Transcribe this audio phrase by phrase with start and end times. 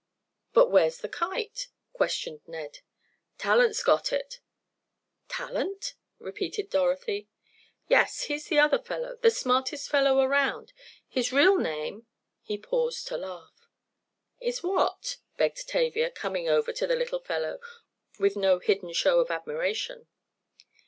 [0.53, 2.79] "But where's the kite?" questioned Ned.
[3.37, 4.39] "Talent's got it."
[5.27, 7.27] "Talent?" repeated Dorothy.
[7.87, 10.73] "Yes, he's the other fellow—the smartest fellow around.
[11.07, 12.07] His real name—"
[12.41, 13.67] he paused to laugh.
[14.39, 17.59] "Is what?" begged Tavia, coming over to the little fellow,
[18.19, 20.07] with no hidden show of admiration.